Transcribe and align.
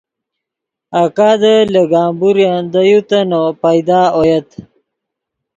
آکادے 1.01 1.55
لے 1.73 1.83
گمبورین 1.91 2.63
دے 2.73 2.81
یو 2.89 2.99
تنّو 3.09 3.43
پیدا 3.61 3.99
اویت 4.17 4.49